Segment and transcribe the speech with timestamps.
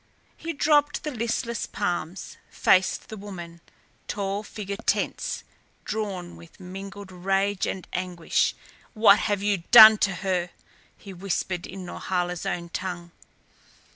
[0.35, 3.61] He dropped the listless palms, faced the woman,
[4.07, 5.43] tall figure tense,
[5.85, 8.55] drawn with mingled rage and anguish.
[8.95, 10.49] "What have you done to her?"
[10.97, 13.11] he whispered in Norhala's own tongue.